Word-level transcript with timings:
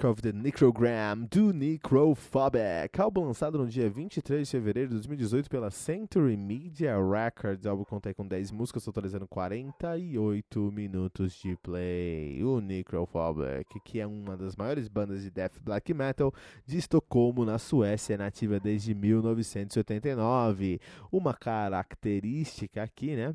Mark 0.00 0.04
of 0.04 0.22
the 0.22 0.32
Necrogram 0.32 1.26
do 1.30 1.52
Necrophobic, 1.52 2.98
álbum 2.98 3.26
lançado 3.26 3.58
no 3.58 3.68
dia 3.68 3.90
23 3.90 4.48
de 4.48 4.50
fevereiro 4.50 4.88
de 4.88 4.94
2018 4.94 5.50
pela 5.50 5.70
Century 5.70 6.38
Media 6.38 6.94
Records. 6.96 7.66
Álbum 7.66 7.84
conta 7.84 8.14
com 8.14 8.26
10 8.26 8.50
músicas, 8.50 8.82
totalizando 8.84 9.28
48 9.28 10.72
minutos 10.72 11.34
de 11.34 11.54
play. 11.56 12.42
O 12.42 12.60
Necrophobic, 12.60 13.78
que 13.84 14.00
é 14.00 14.06
uma 14.06 14.38
das 14.38 14.56
maiores 14.56 14.88
bandas 14.88 15.22
de 15.22 15.30
death 15.30 15.58
black 15.62 15.92
metal 15.92 16.32
de 16.64 16.78
Estocolmo, 16.78 17.44
na 17.44 17.58
Suécia, 17.58 18.16
nativa 18.16 18.58
desde 18.58 18.94
1989. 18.94 20.80
Uma 21.12 21.34
característica 21.34 22.82
aqui, 22.82 23.16
né? 23.16 23.34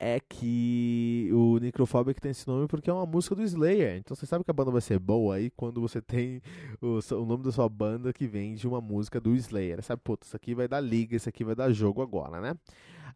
É 0.00 0.18
que 0.18 1.28
o 1.30 1.58
Necrophobic 1.58 2.18
tem 2.18 2.30
esse 2.30 2.48
nome 2.48 2.66
porque 2.66 2.88
é 2.88 2.92
uma 2.92 3.04
música 3.04 3.34
do 3.34 3.42
Slayer. 3.42 3.98
Então 3.98 4.16
você 4.16 4.24
sabe 4.24 4.42
que 4.42 4.50
a 4.50 4.54
banda 4.54 4.70
vai 4.70 4.80
ser 4.80 4.98
boa 4.98 5.34
aí 5.34 5.50
quando 5.50 5.78
você 5.78 6.00
tem 6.02 6.40
o, 6.80 6.98
o 7.14 7.26
nome 7.26 7.44
da 7.44 7.52
sua 7.52 7.68
banda 7.68 8.10
que 8.10 8.26
vem 8.26 8.54
de 8.54 8.66
uma 8.66 8.80
música 8.80 9.20
do 9.20 9.34
Slayer. 9.34 9.82
Sabe, 9.82 10.00
putz, 10.02 10.28
isso 10.28 10.36
aqui 10.36 10.54
vai 10.54 10.66
dar 10.66 10.80
liga, 10.80 11.14
isso 11.14 11.28
aqui 11.28 11.44
vai 11.44 11.54
dar 11.54 11.70
jogo 11.70 12.00
agora, 12.00 12.40
né? 12.40 12.54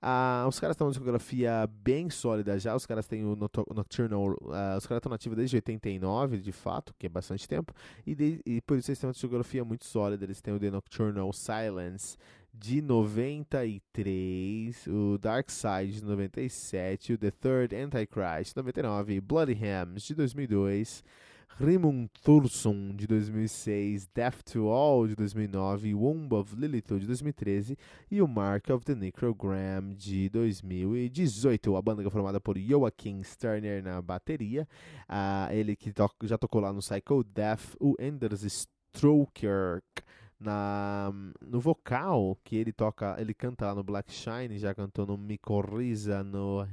Ah, 0.03 0.45
os 0.47 0.61
caras 0.61 0.77
têm 0.77 0.85
uma 0.87 0.91
discografia 0.91 1.67
bem 1.67 2.11
sólida 2.11 2.59
já, 2.59 2.77
os 2.77 2.85
caras 2.85 3.07
têm 3.07 3.25
o 3.25 3.35
Nocturnal, 3.35 4.37
ah, 4.53 4.75
os 4.77 4.87
caras 4.87 4.99
estão 4.99 5.09
nativos 5.09 5.39
desde 5.39 5.56
89, 5.56 6.37
de 6.37 6.53
fato, 6.53 6.94
que 6.99 7.06
é 7.06 7.09
bastante 7.09 7.49
tempo, 7.49 7.73
e, 8.06 8.15
de, 8.15 8.41
e 8.44 8.61
por 8.61 8.77
isso 8.77 8.91
eles 8.91 8.99
têm 8.99 9.09
uma 9.09 9.15
discografia 9.15 9.65
muito 9.65 9.87
sólida, 9.87 10.23
eles 10.23 10.43
têm 10.43 10.53
o 10.53 10.61
The 10.61 10.71
Nocturnal 10.71 11.33
Silence, 11.33 12.19
de 12.56 12.81
93, 12.81 14.87
o 14.87 15.19
Dark 15.19 15.50
Side 15.50 16.00
de 16.00 16.04
97, 16.04 17.15
o 17.15 17.19
The 17.19 17.32
Third 17.32 17.75
Antichrist 17.75 18.54
de 18.54 18.62
99, 18.62 19.20
Bloody 19.20 19.54
Hams 19.54 20.04
de 20.04 20.15
2002, 20.15 21.03
Rimund 21.59 22.09
Thursson 22.22 22.94
de 22.94 23.06
2006, 23.06 24.09
Death 24.14 24.43
to 24.44 24.69
All 24.69 25.09
de 25.09 25.16
2009, 25.16 25.94
Womb 25.94 26.32
of 26.32 26.54
Lilith 26.56 26.98
de 26.98 27.06
2013 27.06 27.76
e 28.10 28.22
o 28.22 28.28
Mark 28.28 28.70
of 28.70 28.84
the 28.84 28.94
Necrogram 28.94 29.93
de 29.93 30.28
2018. 30.31 31.76
A 31.76 31.82
banda 31.82 32.06
é 32.06 32.10
formada 32.10 32.41
por 32.41 32.56
Joachim 32.56 33.22
Sterner 33.22 33.82
na 33.82 34.00
bateria, 34.00 34.66
uh, 35.09 35.53
ele 35.53 35.76
que 35.76 35.93
to 35.93 36.09
já 36.25 36.38
tocou 36.38 36.60
lá 36.60 36.72
no 36.72 36.81
Psycho 36.81 37.25
Death, 37.25 37.76
o 37.81 37.94
Anders 38.00 38.43
Stroker 38.43 39.82
na, 40.39 41.12
no 41.41 41.61
vocal 41.61 42.39
que 42.45 42.56
ele 42.56 42.72
toca, 42.72 43.17
ele 43.19 43.34
canta 43.34 43.67
lá 43.67 43.75
no 43.75 43.83
Black 43.83 44.12
Shine, 44.12 44.59
já 44.59 44.75
cantou 44.75 45.06
no 45.06 45.17
Micorriza, 45.17 46.22
no 46.22 46.67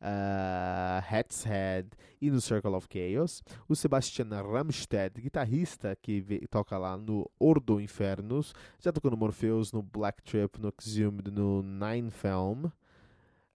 uh, 0.00 1.02
Hat's 1.08 1.44
Head 1.44 1.88
e 2.20 2.30
no 2.30 2.40
Circle 2.40 2.74
of 2.74 2.88
Chaos. 2.88 3.42
O 3.68 3.74
Sebastian 3.74 4.28
Ramstedt, 4.42 5.20
guitarrista 5.20 5.96
que 5.96 6.46
toca 6.50 6.76
lá 6.78 6.96
no 6.96 7.30
Ordo 7.38 7.80
Infernus, 7.80 8.54
já 8.78 8.92
tocou 8.92 9.10
no 9.10 9.16
Morpheus, 9.16 9.72
no 9.72 9.82
Black 9.82 10.22
Trip, 10.22 10.60
no 10.60 10.72
Exhumed, 10.78 11.30
no 11.30 11.62
Nine 11.62 12.10
Film 12.10 12.70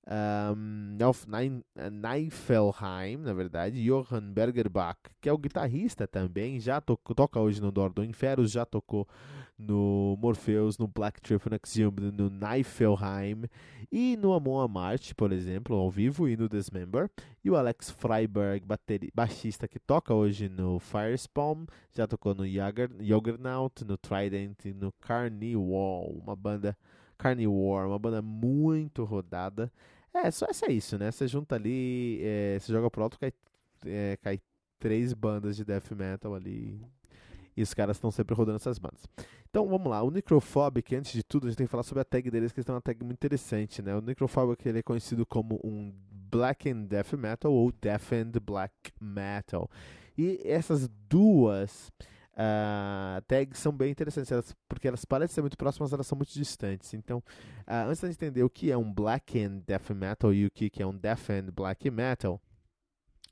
um, 0.07 0.97
Neifelheim, 1.91 3.17
na 3.17 3.33
verdade, 3.33 3.83
Johann 3.83 4.31
Bergerbach, 4.31 4.99
que 5.19 5.27
é 5.27 5.33
o 5.33 5.37
guitarrista 5.37 6.07
também, 6.07 6.59
já 6.59 6.79
to 6.79 6.97
toca 7.15 7.39
hoje 7.39 7.61
no 7.61 7.71
Dor 7.71 7.91
do 7.91 8.03
Inferno, 8.03 8.45
já 8.45 8.65
tocou 8.65 9.07
no 9.57 10.17
Morpheus, 10.19 10.77
no 10.77 10.87
Black 10.87 11.21
Trip, 11.21 11.49
no 11.49 11.57
Exhumed, 11.63 12.11
no 12.11 12.29
Neifelheim 12.29 13.45
e 13.91 14.17
no 14.17 14.33
Amon 14.33 14.59
Amart, 14.59 15.13
por 15.15 15.31
exemplo, 15.31 15.75
ao 15.75 15.89
vivo, 15.89 16.27
e 16.27 16.35
no 16.35 16.49
Dismember. 16.49 17.09
E 17.43 17.49
o 17.49 17.55
Alex 17.55 17.89
Freiberg, 17.89 18.65
baixista, 19.13 19.67
que 19.67 19.79
toca 19.79 20.13
hoje 20.13 20.49
no 20.49 20.79
Firespawn, 20.79 21.65
já 21.93 22.05
tocou 22.05 22.35
no 22.35 22.45
Juggernaut, 22.45 23.85
no 23.85 23.97
Trident 23.97 24.65
e 24.65 24.73
no 24.73 24.91
Carnival, 24.99 26.09
uma 26.09 26.35
banda 26.35 26.77
Carnivore, 27.17 27.87
uma 27.87 27.99
banda 27.99 28.21
muito 28.21 29.03
rodada. 29.03 29.71
É, 30.15 30.31
só 30.31 30.45
é 30.45 30.71
isso, 30.71 30.97
né? 30.97 31.11
Você 31.11 31.27
junta 31.27 31.55
ali, 31.55 32.21
é, 32.23 32.57
você 32.57 32.71
joga 32.71 32.89
pro 32.89 33.03
alto, 33.03 33.19
cai, 33.19 33.33
é, 33.85 34.17
cai 34.21 34.39
três 34.79 35.13
bandas 35.13 35.57
de 35.57 35.65
death 35.65 35.91
metal 35.91 36.33
ali. 36.33 36.81
E 37.57 37.61
os 37.61 37.73
caras 37.73 37.97
estão 37.97 38.09
sempre 38.11 38.33
rodando 38.33 38.55
essas 38.55 38.79
bandas. 38.79 39.05
Então 39.49 39.67
vamos 39.67 39.89
lá, 39.89 40.01
o 40.03 40.11
Necrophobic, 40.11 40.95
antes 40.95 41.11
de 41.11 41.23
tudo, 41.23 41.47
a 41.47 41.49
gente 41.49 41.57
tem 41.57 41.67
que 41.67 41.71
falar 41.71 41.83
sobre 41.83 42.01
a 42.01 42.05
tag 42.05 42.29
deles, 42.29 42.51
que 42.51 42.59
eles 42.59 42.65
têm 42.65 42.75
uma 42.75 42.81
tag 42.81 43.03
muito 43.03 43.17
interessante, 43.17 43.81
né? 43.81 43.95
O 43.95 44.01
Necrophobic 44.01 44.67
ele 44.67 44.79
é 44.79 44.83
conhecido 44.83 45.25
como 45.25 45.59
um 45.63 45.93
Black 46.31 46.69
and 46.69 46.83
Death 46.83 47.13
Metal 47.13 47.51
ou 47.51 47.71
Death 47.71 48.13
and 48.13 48.31
Black 48.41 48.73
Metal. 48.99 49.69
E 50.17 50.41
essas 50.45 50.89
duas 51.09 51.91
uh, 52.35 53.21
tags 53.27 53.59
são 53.59 53.71
bem 53.71 53.91
interessantes, 53.91 54.31
elas, 54.31 54.55
porque 54.67 54.87
elas 54.87 55.05
parecem 55.05 55.35
ser 55.35 55.41
muito 55.41 55.57
próximas, 55.57 55.91
elas 55.93 56.07
são 56.07 56.15
muito 56.17 56.33
distantes. 56.33 56.93
Então, 56.93 57.19
uh, 57.67 57.89
antes 57.89 58.01
de 58.01 58.07
entender 58.07 58.43
o 58.43 58.49
que 58.49 58.71
é 58.71 58.77
um 58.77 58.91
Black 58.91 59.41
and 59.41 59.63
Death 59.65 59.89
Metal 59.91 60.33
e 60.33 60.45
o 60.45 60.51
que 60.51 60.71
é 60.79 60.85
um 60.85 60.95
Death 60.95 61.29
and 61.29 61.51
Black 61.53 61.89
Metal, 61.89 62.41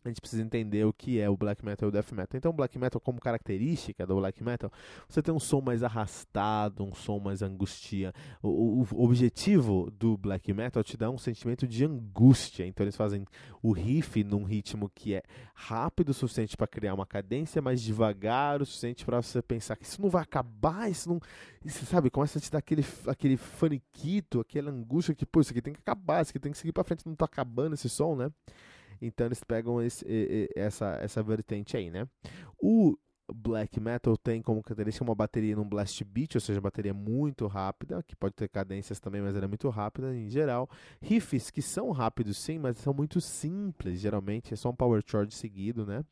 a 0.05 0.09
gente 0.09 0.21
precisa 0.21 0.41
entender 0.41 0.85
o 0.85 0.93
que 0.93 1.19
é 1.19 1.29
o 1.29 1.37
black 1.37 1.63
metal 1.63 1.87
e 1.87 1.89
o 1.89 1.91
death 1.91 2.11
metal. 2.11 2.37
Então, 2.37 2.51
o 2.51 2.53
black 2.53 2.77
metal, 2.77 2.99
como 2.99 3.19
característica 3.19 4.05
do 4.05 4.15
black 4.15 4.43
metal, 4.43 4.71
você 5.07 5.21
tem 5.21 5.33
um 5.33 5.39
som 5.39 5.61
mais 5.61 5.83
arrastado, 5.83 6.83
um 6.83 6.93
som 6.93 7.19
mais 7.19 7.41
angustia. 7.41 8.13
O, 8.41 8.81
o, 8.81 8.87
o 8.91 9.03
objetivo 9.03 9.91
do 9.91 10.17
black 10.17 10.51
metal 10.53 10.83
te 10.83 10.97
dar 10.97 11.09
um 11.09 11.17
sentimento 11.17 11.67
de 11.67 11.85
angústia. 11.85 12.65
Então, 12.65 12.83
eles 12.83 12.95
fazem 12.95 13.25
o 13.61 13.71
riff 13.71 14.23
num 14.23 14.43
ritmo 14.43 14.89
que 14.93 15.15
é 15.15 15.23
rápido 15.53 16.09
o 16.09 16.13
suficiente 16.13 16.57
para 16.57 16.67
criar 16.67 16.93
uma 16.93 17.05
cadência, 17.05 17.61
mas 17.61 17.81
devagar 17.81 18.61
o 18.61 18.65
suficiente 18.65 19.05
para 19.05 19.21
você 19.21 19.41
pensar 19.41 19.75
que 19.75 19.85
isso 19.85 20.01
não 20.01 20.09
vai 20.09 20.23
acabar, 20.23 20.89
isso 20.89 21.09
não. 21.09 21.19
Isso, 21.63 21.85
sabe, 21.85 22.09
começa 22.09 22.37
a 22.37 22.41
te 22.41 22.51
dar 22.51 22.59
aquele, 22.59 22.85
aquele 23.07 23.37
faniquito, 23.37 24.39
aquela 24.39 24.69
angústia 24.69 25.15
que, 25.15 25.25
pô, 25.25 25.39
isso 25.41 25.51
aqui 25.51 25.61
tem 25.61 25.73
que 25.73 25.79
acabar, 25.79 26.21
isso 26.21 26.31
aqui 26.31 26.39
tem 26.39 26.51
que 26.51 26.57
seguir 26.57 26.73
para 26.73 26.83
frente, 26.83 27.07
não 27.07 27.15
tá 27.15 27.25
acabando 27.25 27.73
esse 27.73 27.89
som, 27.89 28.15
né? 28.15 28.31
Então 29.05 29.25
eles 29.27 29.43
pegam 29.43 29.81
esse, 29.81 30.49
essa, 30.55 30.97
essa 31.01 31.21
vertente 31.21 31.75
aí, 31.75 31.91
né? 31.91 32.07
O 32.61 32.97
black 33.33 33.79
metal 33.79 34.17
tem 34.17 34.41
como 34.41 34.61
característica 34.61 35.03
uma 35.03 35.15
bateria 35.15 35.55
num 35.55 35.67
blast 35.67 36.03
beat, 36.03 36.35
ou 36.35 36.41
seja, 36.41 36.59
bateria 36.59 36.93
muito 36.93 37.47
rápida, 37.47 38.03
que 38.03 38.15
pode 38.15 38.35
ter 38.35 38.47
cadências 38.49 38.99
também, 38.99 39.21
mas 39.21 39.35
ela 39.35 39.45
é 39.45 39.47
muito 39.47 39.69
rápida 39.69 40.13
em 40.15 40.29
geral. 40.29 40.69
Riffs 41.01 41.49
que 41.49 41.61
são 41.61 41.91
rápidos 41.91 42.37
sim, 42.37 42.59
mas 42.59 42.77
são 42.77 42.93
muito 42.93 43.21
simples, 43.21 43.99
geralmente 43.99 44.53
é 44.53 44.57
só 44.57 44.69
um 44.69 44.75
power 44.75 45.01
chord 45.05 45.33
seguido, 45.33 45.85
né? 45.85 46.03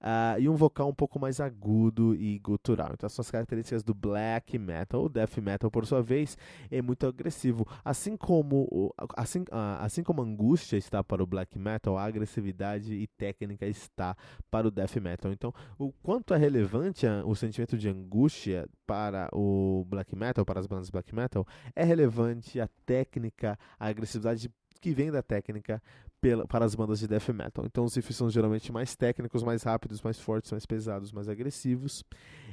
Uh, 0.00 0.40
e 0.40 0.48
um 0.48 0.54
vocal 0.54 0.88
um 0.88 0.94
pouco 0.94 1.18
mais 1.18 1.40
agudo 1.40 2.14
e 2.14 2.38
gutural. 2.38 2.90
Então, 2.94 3.08
são 3.08 3.22
as 3.22 3.30
características 3.30 3.82
do 3.82 3.94
black 3.94 4.58
metal. 4.58 5.04
O 5.04 5.08
death 5.08 5.38
metal, 5.38 5.70
por 5.70 5.86
sua 5.86 6.02
vez, 6.02 6.36
é 6.70 6.80
muito 6.82 7.06
agressivo. 7.06 7.66
Assim 7.84 8.16
como, 8.16 8.94
assim, 9.16 9.40
uh, 9.40 9.80
assim 9.80 10.02
como 10.02 10.22
a 10.22 10.24
angústia 10.24 10.76
está 10.76 11.02
para 11.04 11.22
o 11.22 11.26
black 11.26 11.58
metal, 11.58 11.96
a 11.96 12.04
agressividade 12.04 12.94
e 12.94 13.06
técnica 13.06 13.66
está 13.66 14.16
para 14.50 14.66
o 14.66 14.70
death 14.70 14.96
metal. 14.96 15.32
Então, 15.32 15.52
o 15.78 15.92
quanto 16.02 16.34
é 16.34 16.36
relevante 16.36 17.06
o 17.24 17.34
sentimento 17.34 17.76
de 17.76 17.88
angústia 17.88 18.68
para 18.86 19.28
o 19.32 19.84
black 19.88 20.16
metal, 20.16 20.44
para 20.44 20.60
as 20.60 20.66
bandas 20.66 20.90
black 20.90 21.14
metal, 21.14 21.46
é 21.74 21.84
relevante 21.84 22.60
a 22.60 22.68
técnica, 22.84 23.58
a 23.78 23.86
agressividade 23.86 24.50
que 24.80 24.92
vem 24.92 25.10
da 25.10 25.22
técnica 25.22 25.82
pela, 26.20 26.46
para 26.46 26.64
as 26.64 26.74
bandas 26.74 26.98
de 27.00 27.08
death 27.08 27.28
metal. 27.28 27.64
Então 27.64 27.84
os 27.84 27.94
riffs 27.94 28.16
são 28.16 28.30
geralmente 28.30 28.72
mais 28.72 28.96
técnicos, 28.96 29.42
mais 29.42 29.62
rápidos, 29.62 30.02
mais 30.02 30.18
fortes, 30.18 30.50
mais 30.50 30.66
pesados, 30.66 31.12
mais 31.12 31.28
agressivos. 31.28 32.04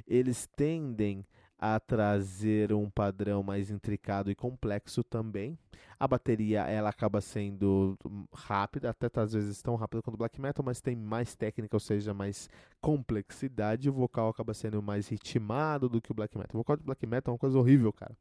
Eles 0.08 0.48
tendem 0.56 1.26
a 1.60 1.80
trazer 1.80 2.72
um 2.72 2.90
padrão 2.90 3.42
mais 3.42 3.72
intricado 3.72 4.30
e 4.30 4.36
complexo 4.36 5.04
também. 5.04 5.58
A 6.00 6.08
bateria 6.08 6.62
ela 6.62 6.90
acaba 6.90 7.20
sendo 7.20 7.98
rápida, 8.32 8.92
até 8.92 9.10
às 9.20 9.34
vezes 9.34 9.62
tão 9.64 9.76
rápida 9.76 10.04
quanto 10.04 10.14
o 10.14 10.18
black 10.18 10.40
metal, 10.40 10.64
mas 10.64 10.80
tem 10.80 10.96
mais 10.96 11.36
técnica, 11.36 11.76
ou 11.76 11.80
seja, 11.80 12.14
mais 12.14 12.48
complexidade. 12.80 13.90
O 13.90 13.94
vocal 13.94 14.30
acaba 14.30 14.54
sendo 14.54 14.82
mais 14.82 15.08
ritmado 15.08 15.90
do 15.90 16.00
que 16.00 16.12
o 16.12 16.14
black 16.14 16.38
metal. 16.38 16.52
O 16.54 16.60
vocal 16.60 16.78
de 16.78 16.84
black 16.84 17.06
metal 17.08 17.32
é 17.32 17.34
uma 17.34 17.40
coisa 17.40 17.58
horrível, 17.58 17.92
cara. 17.92 18.16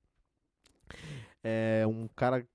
É 1.44 1.84
um 1.86 2.08
cara 2.16 2.46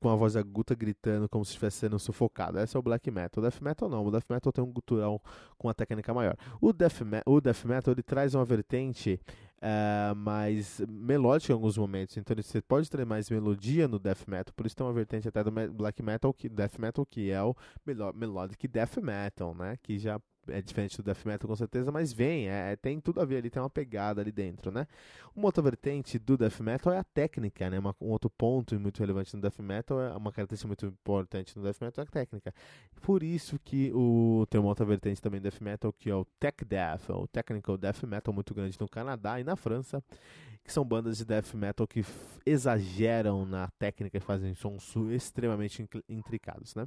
com 0.00 0.08
a 0.08 0.14
voz 0.14 0.36
aguda 0.36 0.74
gritando 0.74 1.28
como 1.28 1.44
se 1.44 1.50
estivesse 1.50 1.78
sendo 1.78 1.98
sufocado. 1.98 2.58
Esse 2.58 2.76
é 2.76 2.80
o 2.80 2.82
black 2.82 3.10
metal. 3.10 3.42
O 3.42 3.48
death 3.48 3.60
metal 3.60 3.88
não. 3.88 4.06
O 4.06 4.10
death 4.10 4.24
metal 4.28 4.52
tem 4.52 4.62
um 4.62 4.70
gutural 4.70 5.20
com 5.56 5.68
uma 5.68 5.74
técnica 5.74 6.14
maior. 6.14 6.36
O 6.60 6.72
death, 6.72 7.00
o 7.26 7.40
death 7.40 7.64
metal 7.64 7.92
ele 7.94 8.02
traz 8.02 8.34
uma 8.34 8.44
vertente 8.44 9.20
uh, 9.58 10.14
mais 10.14 10.80
melódica 10.88 11.52
em 11.52 11.54
alguns 11.54 11.76
momentos. 11.76 12.16
Então 12.16 12.36
você 12.36 12.60
pode 12.60 12.88
ter 12.88 13.04
mais 13.04 13.30
melodia 13.30 13.88
no 13.88 13.98
death 13.98 14.26
metal. 14.26 14.52
Por 14.56 14.66
isso 14.66 14.76
tem 14.76 14.86
uma 14.86 14.92
vertente 14.92 15.28
até 15.28 15.42
do 15.42 15.50
black 15.50 16.02
metal, 16.02 16.32
que 16.32 16.48
death 16.48 16.78
metal 16.78 17.04
que 17.04 17.30
é 17.30 17.42
o 17.42 17.54
melodic 18.14 18.66
death 18.68 18.98
metal, 18.98 19.54
né? 19.54 19.76
Que 19.82 19.98
já 19.98 20.20
é 20.50 20.62
diferente 20.62 20.96
do 20.96 21.02
death 21.02 21.24
metal 21.24 21.48
com 21.48 21.56
certeza, 21.56 21.90
mas 21.92 22.12
vem, 22.12 22.48
é, 22.48 22.72
é, 22.72 22.76
tem 22.76 23.00
tudo 23.00 23.20
a 23.20 23.24
ver 23.24 23.38
ali, 23.38 23.50
tem 23.50 23.60
uma 23.60 23.70
pegada 23.70 24.20
ali 24.20 24.32
dentro, 24.32 24.70
né? 24.70 24.86
Uma 25.34 25.46
outra 25.46 25.62
vertente 25.62 26.18
do 26.18 26.36
death 26.36 26.60
metal 26.60 26.92
é 26.92 26.98
a 26.98 27.04
técnica, 27.04 27.70
né? 27.70 27.78
Uma, 27.78 27.94
um 28.00 28.08
outro 28.08 28.30
ponto 28.30 28.78
muito 28.78 28.98
relevante 28.98 29.34
no 29.34 29.42
death 29.42 29.58
metal, 29.58 30.00
é 30.00 30.16
uma 30.16 30.32
característica 30.32 30.66
muito 30.66 30.86
importante 30.86 31.56
no 31.56 31.62
death 31.62 31.80
metal 31.80 32.04
é 32.04 32.08
a 32.08 32.10
técnica. 32.10 32.54
Por 33.00 33.22
isso 33.22 33.58
que 33.58 33.92
o, 33.94 34.46
tem 34.50 34.60
uma 34.60 34.68
outra 34.68 34.84
vertente 34.84 35.20
também 35.20 35.40
do 35.40 35.44
death 35.44 35.60
metal, 35.60 35.92
que 35.92 36.10
é 36.10 36.14
o 36.14 36.24
tech 36.38 36.64
death, 36.64 37.10
o 37.10 37.26
technical 37.26 37.76
death 37.76 38.02
metal 38.04 38.34
muito 38.34 38.54
grande 38.54 38.76
no 38.80 38.88
Canadá 38.88 39.40
e 39.40 39.44
na 39.44 39.56
França, 39.56 40.02
que 40.68 40.74
são 40.74 40.84
bandas 40.84 41.16
de 41.16 41.24
death 41.24 41.54
metal 41.54 41.86
que 41.86 42.04
exageram 42.44 43.46
na 43.46 43.68
técnica 43.78 44.18
e 44.18 44.20
fazem 44.20 44.54
sons 44.54 44.94
extremamente 45.10 45.82
intricados, 46.06 46.74
né? 46.74 46.86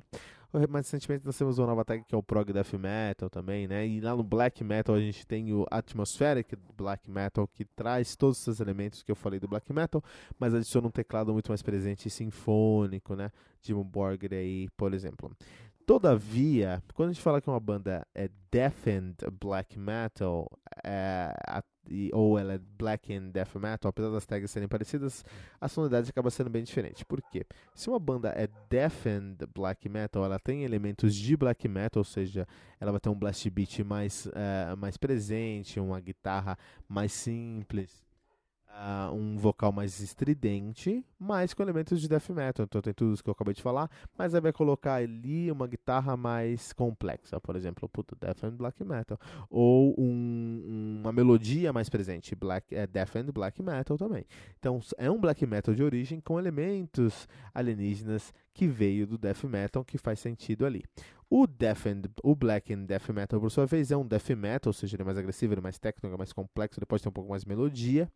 Mais 0.70 0.86
recentemente 0.86 1.26
nós 1.26 1.36
temos 1.36 1.58
uma 1.58 1.66
nova 1.66 1.84
tag 1.84 2.04
que 2.04 2.14
é 2.14 2.18
o 2.18 2.22
prog 2.22 2.54
death 2.54 2.74
metal 2.74 3.28
também, 3.28 3.68
né? 3.68 3.88
E 3.88 4.00
lá 4.00 4.16
no 4.16 4.22
black 4.22 4.64
metal 4.64 4.94
a 4.94 5.00
gente 5.00 5.26
tem 5.26 5.52
o 5.52 5.66
atmospheric 5.72 6.56
black 6.78 7.10
metal 7.10 7.48
que 7.48 7.66
traz 7.66 8.16
todos 8.16 8.40
esses 8.40 8.60
elementos 8.60 9.02
que 9.02 9.12
eu 9.12 9.16
falei 9.16 9.40
do 9.40 9.48
black 9.48 9.74
metal, 9.74 10.04
mas 10.38 10.54
adiciona 10.54 10.88
um 10.88 10.92
teclado 10.92 11.34
muito 11.34 11.50
mais 11.50 11.64
presente 11.64 12.08
e 12.08 12.12
sinfônico, 12.12 13.16
né? 13.16 13.32
Jim 13.64 13.82
Borger 13.82 14.34
aí, 14.34 14.70
por 14.78 14.94
exemplo. 14.94 15.36
Todavia, 15.86 16.82
quando 16.94 17.10
a 17.10 17.14
gente 17.14 17.22
fala 17.22 17.42
que 17.42 17.50
uma 17.50 17.60
banda 17.60 18.06
é 18.14 18.30
deafened 18.52 19.16
black 19.40 19.78
metal, 19.78 20.48
é, 20.84 21.34
a, 21.48 21.64
e, 21.90 22.10
ou 22.14 22.38
ela 22.38 22.54
é 22.54 22.58
black 22.58 23.14
and 23.14 23.30
death 23.30 23.56
metal, 23.56 23.90
apesar 23.90 24.10
das 24.10 24.26
tags 24.26 24.52
serem 24.52 24.68
parecidas, 24.68 25.26
a 25.60 25.68
sonoridade 25.68 26.10
acaba 26.10 26.30
sendo 26.30 26.50
bem 26.50 26.64
diferente. 26.64 27.04
Por 27.06 27.22
quê? 27.22 27.46
Se 27.74 27.90
uma 27.90 28.00
banda 28.00 28.30
é 28.30 28.48
deafened 28.70 29.38
black 29.54 29.90
metal, 29.90 30.24
ela 30.24 30.40
tem 30.40 30.64
elementos 30.64 31.16
de 31.16 31.36
black 31.36 31.68
metal, 31.68 32.02
ou 32.02 32.06
seja, 32.06 32.48
ela 32.80 32.92
vai 32.92 33.00
ter 33.00 33.10
um 33.10 33.16
blast 33.16 33.50
beat 33.50 33.80
mais, 33.80 34.28
uh, 34.28 34.78
mais 34.78 34.98
presente, 34.98 35.80
uma 35.80 36.00
guitarra 36.00 36.58
mais 36.88 37.12
simples 37.12 38.11
uh, 38.72 39.14
um 39.14 39.38
vocal 39.38 39.72
mais 39.72 40.00
estridente, 40.00 41.06
mas 41.20 41.54
com 41.54 41.62
elementos 41.62 42.02
de 42.02 42.08
death 42.08 42.30
metal. 42.30 42.66
Então 42.66 42.82
tem 42.82 42.94
tudo 42.94 43.14
isso 43.14 43.24
que 43.24 43.30
eu 43.30 43.34
acabei 43.34 43.54
de 43.54 43.62
falar, 43.62 43.90
mas 44.18 44.34
aí 44.34 44.42
vai 44.42 44.54
colocar 44.54 44.96
ali 44.96 45.52
uma 45.52 45.68
guitarra 45.68 46.16
mais 46.16 46.74
complexa, 46.74 47.40
por 47.40 47.56
exemplo, 47.56 47.88
puto, 47.90 48.16
death 48.20 48.44
and 48.44 48.52
black 48.52 48.84
metal, 48.84 49.20
ou 49.50 49.96
um, 49.98 51.00
uma 51.02 51.12
melodia 51.12 51.72
mais 51.72 51.90
presente, 51.90 52.36
black, 52.36 52.74
é, 52.76 52.88
death 52.88 53.16
and 53.16 53.32
black 53.34 53.62
metal 53.62 53.98
também. 53.98 54.26
Então 54.60 54.80
é 54.98 55.10
um 55.10 55.20
black 55.20 55.46
metal 55.46 55.74
de 55.74 55.84
origem 55.84 56.20
com 56.20 56.40
elementos 56.40 57.28
alienígenas 57.54 58.34
que 58.54 58.68
veio 58.68 59.08
do 59.08 59.18
death 59.18 59.44
metal, 59.44 59.84
que 59.84 59.98
faz 59.98 60.20
sentido 60.20 60.66
ali. 60.66 60.84
O, 61.30 61.48
death 61.48 61.86
and, 61.86 62.02
o 62.22 62.36
black 62.36 62.74
and 62.74 62.84
death 62.84 63.08
metal, 63.10 63.40
por 63.40 63.50
sua 63.50 63.66
vez, 63.66 63.90
é 63.90 63.96
um 63.96 64.06
death 64.06 64.32
metal, 64.32 64.70
ou 64.70 64.74
seja, 64.74 64.98
ele 64.98 65.04
é 65.04 65.06
mais 65.06 65.18
agressivo, 65.18 65.54
ele 65.54 65.62
é 65.62 65.64
mais 65.64 65.80
técnico, 65.80 66.14
é 66.14 66.18
mais 66.18 66.34
complexo, 66.34 66.78
ele 66.78 66.86
pode 66.86 67.02
ter 67.02 67.08
um 67.08 67.14
pouco 67.14 67.30
mais 67.30 67.44
de 67.44 67.48
melodia 67.48 68.12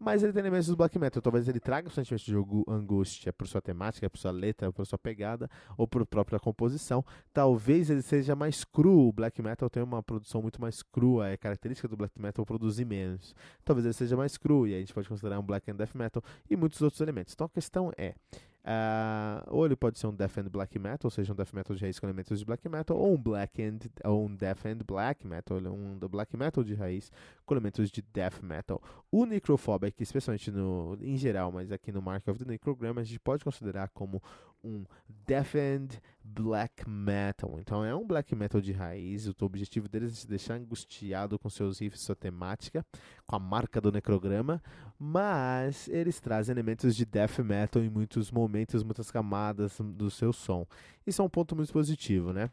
mas 0.00 0.22
ele 0.22 0.32
tem 0.32 0.40
elementos 0.40 0.66
do 0.66 0.76
black 0.76 0.98
metal. 0.98 1.20
Talvez 1.20 1.46
ele 1.46 1.60
traga 1.60 1.86
o 1.86 1.90
sentimento 1.90 2.24
de 2.24 2.34
angústia 2.66 3.32
por 3.34 3.46
sua 3.46 3.60
temática, 3.60 4.08
por 4.08 4.16
sua 4.16 4.30
letra, 4.30 4.72
por 4.72 4.86
sua 4.86 4.98
pegada 4.98 5.48
ou 5.76 5.86
por 5.86 6.06
própria 6.06 6.40
composição. 6.40 7.04
Talvez 7.34 7.90
ele 7.90 8.00
seja 8.00 8.34
mais 8.34 8.64
cru. 8.64 9.08
O 9.08 9.12
black 9.12 9.42
metal 9.42 9.68
tem 9.68 9.82
uma 9.82 10.02
produção 10.02 10.40
muito 10.40 10.58
mais 10.58 10.82
crua. 10.82 11.28
É 11.28 11.36
característica 11.36 11.86
do 11.86 11.98
black 11.98 12.18
metal 12.18 12.46
produzir 12.46 12.86
menos. 12.86 13.34
Talvez 13.62 13.84
ele 13.84 13.92
seja 13.92 14.16
mais 14.16 14.38
cru 14.38 14.66
e 14.66 14.70
aí 14.70 14.76
a 14.76 14.80
gente 14.80 14.94
pode 14.94 15.06
considerar 15.06 15.38
um 15.38 15.42
black 15.42 15.70
and 15.70 15.76
death 15.76 15.94
metal 15.94 16.22
e 16.48 16.56
muitos 16.56 16.80
outros 16.80 17.00
elementos. 17.02 17.34
Então 17.34 17.46
a 17.46 17.50
questão 17.50 17.92
é 17.98 18.14
Uh, 18.62 19.40
ou 19.48 19.64
ele 19.64 19.74
pode 19.74 19.98
ser 19.98 20.06
um 20.06 20.14
death 20.14 20.36
and 20.36 20.50
black 20.50 20.78
metal, 20.78 21.06
ou 21.06 21.10
seja, 21.10 21.32
um 21.32 21.36
death 21.36 21.52
metal 21.54 21.74
de 21.74 21.82
raiz 21.82 21.98
com 21.98 22.06
elementos 22.06 22.38
de 22.38 22.44
black 22.44 22.68
metal, 22.68 22.96
ou 22.96 23.14
um 23.14 23.16
black 23.16 23.62
and 23.62 23.78
ou 24.04 24.26
um 24.26 24.34
death 24.34 24.66
and 24.66 24.78
black 24.86 25.26
metal, 25.26 25.56
um 25.58 25.98
black 26.08 26.36
metal 26.36 26.62
de 26.62 26.74
raiz 26.74 27.10
com 27.46 27.54
elementos 27.54 27.90
de 27.90 28.02
death 28.12 28.42
metal. 28.42 28.82
O 29.10 29.24
Necrophobic, 29.24 30.02
especialmente 30.02 30.50
no 30.50 30.98
em 31.00 31.16
geral, 31.16 31.50
mas 31.50 31.72
aqui 31.72 31.90
no 31.90 32.02
Mark 32.02 32.28
of 32.28 32.38
the 32.38 32.50
Necrogram, 32.50 32.98
a 32.98 33.02
gente 33.02 33.18
pode 33.18 33.42
considerar 33.42 33.88
como 33.88 34.22
um 34.62 34.84
death 35.26 35.54
and 35.54 35.88
black 36.22 36.88
metal. 36.88 37.58
Então 37.58 37.84
é 37.84 37.94
um 37.94 38.06
black 38.06 38.34
metal 38.34 38.60
de 38.60 38.72
raiz. 38.72 39.26
O 39.26 39.34
objetivo 39.40 39.88
deles 39.88 40.12
é 40.12 40.16
se 40.16 40.28
deixar 40.28 40.54
angustiado 40.54 41.38
com 41.38 41.48
seus 41.48 41.80
riffs, 41.80 42.02
sua 42.02 42.16
temática, 42.16 42.84
com 43.26 43.36
a 43.36 43.38
marca 43.38 43.80
do 43.80 43.92
necrograma, 43.92 44.62
mas 44.98 45.88
eles 45.88 46.20
trazem 46.20 46.52
elementos 46.52 46.94
de 46.94 47.04
death 47.04 47.38
metal 47.38 47.82
em 47.82 47.88
muitos 47.88 48.30
momentos, 48.30 48.82
muitas 48.82 49.10
camadas 49.10 49.78
do 49.80 50.10
seu 50.10 50.32
som. 50.32 50.66
Isso 51.06 51.22
é 51.22 51.24
um 51.24 51.30
ponto 51.30 51.56
muito 51.56 51.72
positivo, 51.72 52.32
né? 52.32 52.50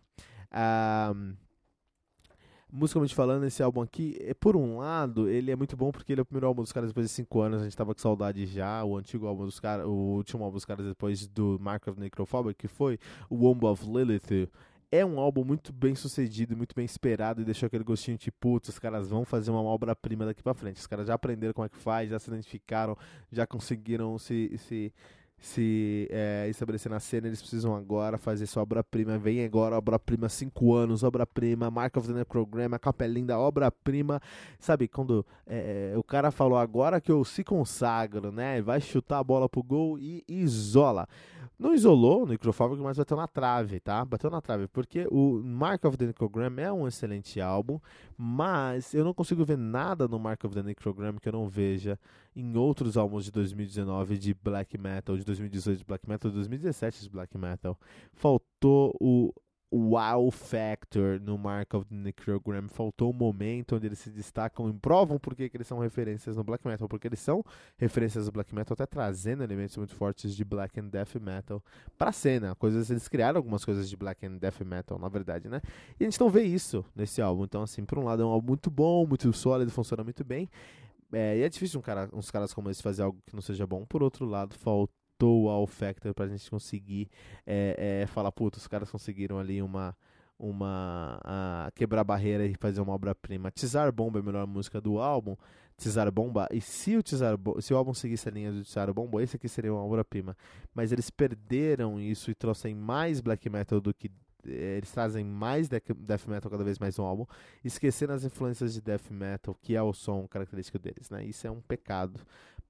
Um, 1.13 1.35
musicalmente 2.71 3.15
falando, 3.15 3.45
esse 3.45 3.63
álbum 3.63 3.81
aqui, 3.81 4.17
é, 4.21 4.33
por 4.33 4.55
um 4.55 4.77
lado, 4.77 5.29
ele 5.29 5.51
é 5.51 5.55
muito 5.55 5.77
bom 5.77 5.91
porque 5.91 6.11
ele 6.11 6.21
é 6.21 6.23
o 6.23 6.25
primeiro 6.25 6.47
álbum 6.47 6.61
dos 6.61 6.71
caras 6.71 6.89
depois 6.89 7.07
de 7.07 7.13
5 7.13 7.41
anos, 7.41 7.61
a 7.61 7.63
gente 7.63 7.77
tava 7.77 7.93
com 7.93 8.01
saudade 8.01 8.45
já, 8.45 8.83
o 8.83 8.97
antigo 8.97 9.25
álbum 9.27 9.45
dos 9.45 9.59
caras, 9.59 9.85
o 9.85 9.91
último 9.91 10.43
álbum 10.43 10.55
dos 10.55 10.65
caras 10.65 10.85
depois 10.85 11.27
do 11.27 11.57
Mark 11.59 11.87
of 11.87 11.99
Necrophobic, 11.99 12.55
que 12.55 12.67
foi 12.67 12.99
o 13.29 13.35
Womb 13.35 13.65
of 13.65 13.85
Lilith, 13.85 14.49
é 14.91 15.05
um 15.05 15.19
álbum 15.19 15.43
muito 15.43 15.73
bem 15.73 15.95
sucedido, 15.95 16.55
muito 16.55 16.73
bem 16.73 16.85
esperado 16.85 17.41
e 17.41 17.45
deixou 17.45 17.67
aquele 17.67 17.83
gostinho 17.83 18.17
de 18.17 18.31
putz, 18.31 18.69
os 18.69 18.79
caras 18.79 19.09
vão 19.09 19.25
fazer 19.25 19.51
uma 19.51 19.61
obra-prima 19.61 20.25
daqui 20.25 20.41
para 20.41 20.53
frente. 20.53 20.77
Os 20.77 20.87
caras 20.87 21.07
já 21.07 21.13
aprenderam 21.13 21.53
como 21.53 21.65
é 21.65 21.69
que 21.69 21.77
faz, 21.77 22.09
já 22.09 22.17
se 22.17 22.29
identificaram, 22.29 22.97
já 23.31 23.45
conseguiram 23.45 24.17
se, 24.17 24.57
se 24.57 24.93
se 25.39 26.07
é, 26.09 26.47
estabelecer 26.49 26.91
na 26.91 26.99
cena, 26.99 27.27
eles 27.27 27.41
precisam 27.41 27.75
agora 27.75 28.17
fazer 28.17 28.47
sua 28.47 28.63
obra-prima. 28.63 29.17
Vem 29.17 29.45
agora, 29.45 29.77
obra-prima, 29.77 30.27
5 30.27 30.73
anos, 30.73 31.03
obra-prima, 31.03 31.69
Mark 31.69 31.95
of 31.95 32.07
the 32.07 32.13
Necrogram, 32.13 32.71
capelinha 32.79 33.27
da 33.27 33.39
obra-prima. 33.39 34.19
Sabe, 34.59 34.87
quando 34.87 35.25
é, 35.45 35.93
o 35.95 36.03
cara 36.03 36.31
falou 36.31 36.57
agora 36.57 36.99
que 36.99 37.11
eu 37.11 37.23
se 37.23 37.43
consagro, 37.43 38.31
né? 38.31 38.61
Vai 38.61 38.81
chutar 38.81 39.19
a 39.19 39.23
bola 39.23 39.47
pro 39.47 39.61
gol 39.61 39.99
e 39.99 40.23
isola. 40.27 41.07
Não 41.59 41.73
isolou 41.73 42.23
o 42.23 42.27
Necrophobic, 42.27 42.81
mas 42.81 42.97
bateu 42.97 43.17
na 43.17 43.27
trave, 43.27 43.79
tá? 43.79 44.05
Bateu 44.05 44.29
na 44.29 44.39
trave, 44.39 44.67
porque 44.67 45.07
o 45.09 45.41
Mark 45.43 45.83
of 45.85 45.97
the 45.97 46.05
Necrogram 46.05 46.53
é 46.57 46.71
um 46.71 46.87
excelente 46.87 47.41
álbum, 47.41 47.79
mas 48.15 48.93
eu 48.93 49.03
não 49.03 49.11
consigo 49.11 49.43
ver 49.43 49.57
nada 49.57 50.07
no 50.07 50.19
Mark 50.19 50.43
of 50.43 50.53
the 50.53 50.61
Necrogram 50.61 51.15
que 51.15 51.27
eu 51.27 51.33
não 51.33 51.47
veja 51.47 51.99
em 52.37 52.55
outros 52.55 52.95
álbuns 52.95 53.25
de 53.25 53.31
2019 53.31 54.15
de 54.15 54.33
black 54.35 54.77
metal, 54.77 55.17
de 55.17 55.25
2018 55.25 55.79
de 55.79 55.83
black 55.83 56.07
metal, 56.07 56.29
de 56.29 56.37
2017 56.37 57.01
de 57.01 57.09
black 57.09 57.35
metal. 57.35 57.75
Faltou 58.13 58.95
o 58.99 59.33
wow 59.71 60.29
factor 60.29 61.19
no 61.19 61.35
Mark 61.35 61.73
of 61.73 61.85
the 61.89 61.95
Necrogram. 61.95 62.67
Faltou 62.69 63.09
um 63.09 63.13
momento 63.13 63.75
onde 63.75 63.87
eles 63.87 63.97
se 63.97 64.11
destacam 64.11 64.69
e 64.69 64.73
provam 64.73 65.17
por 65.17 65.35
que 65.35 65.49
eles 65.51 65.65
são 65.65 65.79
referências 65.79 66.37
no 66.37 66.43
black 66.43 66.65
metal, 66.65 66.87
porque 66.87 67.07
eles 67.07 67.19
são 67.19 67.43
referências 67.75 68.27
do 68.27 68.31
black 68.31 68.53
metal, 68.53 68.75
até 68.75 68.85
trazendo 68.85 69.43
elementos 69.43 69.75
muito 69.75 69.95
fortes 69.95 70.35
de 70.35 70.45
black 70.45 70.79
and 70.79 70.89
death 70.89 71.15
metal 71.15 71.61
pra 71.97 72.11
cena. 72.11 72.53
Coisas, 72.53 72.91
eles 72.91 73.07
criaram 73.07 73.37
algumas 73.37 73.65
coisas 73.65 73.89
de 73.89 73.97
black 73.97 74.23
and 74.25 74.37
death 74.37 74.61
metal, 74.61 74.99
na 74.99 75.09
verdade, 75.09 75.49
né? 75.49 75.59
E 75.99 76.03
a 76.03 76.07
gente 76.07 76.19
não 76.19 76.29
vê 76.29 76.43
isso 76.43 76.85
nesse 76.95 77.19
álbum. 77.19 77.45
Então, 77.45 77.63
assim, 77.63 77.83
por 77.83 77.97
um 77.97 78.03
lado 78.03 78.21
é 78.21 78.25
um 78.25 78.29
álbum 78.29 78.49
muito 78.49 78.69
bom, 78.69 79.07
muito 79.07 79.33
sólido, 79.33 79.71
funciona 79.71 80.03
muito 80.03 80.23
bem. 80.23 80.47
É, 81.13 81.37
e 81.37 81.43
é 81.43 81.49
difícil 81.49 81.79
um 81.79 81.83
cara, 81.83 82.09
uns 82.13 82.29
caras 82.29 82.53
como 82.53 82.69
esse 82.69 82.83
fazer 82.83 83.03
algo 83.03 83.21
que 83.25 83.33
não 83.33 83.41
seja 83.41 83.65
bom. 83.65 83.85
Por 83.85 84.03
outro 84.03 84.25
lado, 84.25 84.55
falta 84.55 84.93
aumentou 85.17 85.43
o 85.43 85.45
wow 85.45 85.67
factor 85.67 86.13
pra 86.13 86.27
gente 86.27 86.49
conseguir 86.49 87.09
é, 87.45 88.01
é, 88.03 88.07
falar, 88.07 88.31
puta, 88.31 88.57
os 88.57 88.67
caras 88.67 88.89
conseguiram 88.89 89.39
ali 89.39 89.61
uma 89.61 89.95
uma 90.39 91.19
a 91.23 91.71
quebrar 91.73 92.03
barreira 92.03 92.45
e 92.45 92.53
fazer 92.53 92.79
uma 92.79 92.93
obra-prima. 92.93 93.49
Tizar 93.49 93.91
Bomba 93.91 94.19
é 94.19 94.21
a 94.21 94.25
melhor 94.25 94.45
música 94.45 94.79
do 94.79 94.99
álbum. 94.99 95.35
Tizar 95.75 96.11
Bomba, 96.11 96.47
e 96.51 96.61
se 96.61 96.95
o 96.95 97.01
Tizar 97.01 97.35
se 97.59 97.73
o 97.73 97.77
álbum 97.77 97.91
seguisse 97.91 98.29
a 98.29 98.31
linha 98.31 98.51
do 98.51 98.63
Tizar 98.63 98.93
Bomba, 98.93 99.23
esse 99.23 99.35
aqui 99.35 99.49
seria 99.49 99.73
uma 99.73 99.83
obra-prima. 99.83 100.37
Mas 100.75 100.91
eles 100.91 101.09
perderam 101.09 101.99
isso 101.99 102.29
e 102.29 102.35
trouxeram 102.35 102.77
mais 102.77 103.19
black 103.19 103.49
metal 103.49 103.81
do 103.81 103.91
que 103.95 104.11
eles 104.45 104.91
trazem 104.91 105.23
mais 105.23 105.67
death 105.67 106.27
metal 106.27 106.51
cada 106.51 106.63
vez 106.63 106.79
mais 106.79 106.97
no 106.97 107.05
álbum, 107.05 107.25
esquecendo 107.63 108.13
as 108.13 108.23
influências 108.23 108.73
de 108.73 108.81
death 108.81 109.09
metal, 109.09 109.55
que 109.61 109.75
é 109.75 109.81
o 109.81 109.93
som 109.93 110.27
característico 110.27 110.79
deles, 110.79 111.09
né? 111.09 111.25
Isso 111.25 111.47
é 111.47 111.51
um 111.51 111.61
pecado 111.61 112.19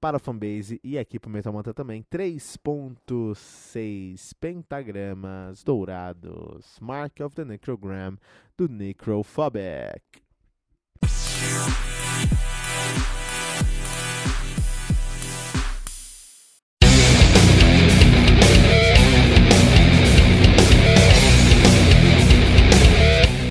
para 0.00 0.16
a 0.16 0.20
fanbase 0.20 0.80
e 0.82 0.98
aqui 0.98 1.18
para 1.18 1.28
o 1.28 1.32
Metal 1.32 1.52
Mantra 1.52 1.74
também. 1.74 2.04
3.6 2.10 4.32
pentagramas 4.40 5.62
dourados. 5.64 6.78
Mark 6.80 7.20
of 7.20 7.34
the 7.34 7.44
Necrogram 7.44 8.16
do 8.56 8.68
Necrophobic. 8.68 10.22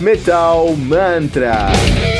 Metal 0.00 0.76
Mantra. 0.76 2.19